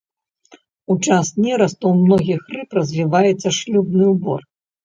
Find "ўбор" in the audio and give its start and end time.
4.17-4.39